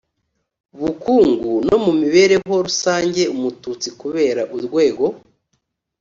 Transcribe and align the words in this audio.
bukungu 0.79 1.51
no 1.67 1.77
mu 1.83 1.91
mibereho 2.01 2.53
rusange 2.65 3.21
umututsi 3.35 3.87
kubera 4.01 4.41
urwego 4.55 5.05